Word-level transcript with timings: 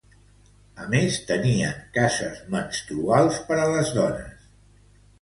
A 0.85 0.87
més, 0.93 1.17
tenien 1.33 1.77
cases 1.99 2.41
menstruals 2.57 3.41
per 3.51 3.63
a 3.67 3.71
les 3.77 3.97
dones. 4.03 4.53